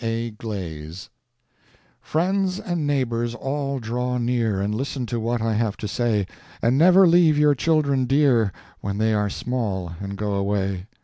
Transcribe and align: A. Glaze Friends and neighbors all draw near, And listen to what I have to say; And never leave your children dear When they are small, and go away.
A. 0.03 0.31
Glaze 0.31 1.11
Friends 2.01 2.59
and 2.59 2.87
neighbors 2.87 3.35
all 3.35 3.77
draw 3.77 4.17
near, 4.17 4.59
And 4.59 4.73
listen 4.73 5.05
to 5.05 5.19
what 5.19 5.43
I 5.43 5.53
have 5.53 5.77
to 5.77 5.87
say; 5.87 6.25
And 6.59 6.75
never 6.75 7.05
leave 7.05 7.37
your 7.37 7.53
children 7.53 8.05
dear 8.05 8.51
When 8.79 8.97
they 8.97 9.13
are 9.13 9.29
small, 9.29 9.91
and 9.99 10.17
go 10.17 10.33
away. 10.33 10.87